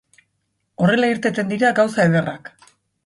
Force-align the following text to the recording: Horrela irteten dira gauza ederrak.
Horrela 0.85 1.09
irteten 1.15 1.51
dira 1.53 1.73
gauza 1.81 2.09
ederrak. 2.13 2.51